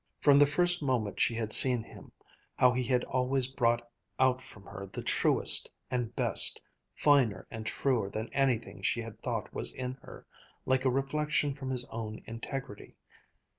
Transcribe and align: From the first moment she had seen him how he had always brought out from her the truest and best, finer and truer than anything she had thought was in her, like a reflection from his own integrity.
From 0.19 0.39
the 0.39 0.47
first 0.47 0.81
moment 0.81 1.19
she 1.19 1.35
had 1.35 1.53
seen 1.53 1.83
him 1.83 2.11
how 2.55 2.71
he 2.71 2.83
had 2.83 3.03
always 3.03 3.45
brought 3.47 3.87
out 4.19 4.41
from 4.41 4.63
her 4.63 4.89
the 4.91 5.03
truest 5.03 5.69
and 5.91 6.15
best, 6.15 6.59
finer 6.95 7.45
and 7.51 7.67
truer 7.67 8.09
than 8.09 8.27
anything 8.33 8.81
she 8.81 9.03
had 9.03 9.21
thought 9.21 9.53
was 9.53 9.71
in 9.73 9.93
her, 10.01 10.25
like 10.65 10.85
a 10.85 10.89
reflection 10.89 11.53
from 11.53 11.69
his 11.69 11.85
own 11.91 12.23
integrity. 12.25 12.95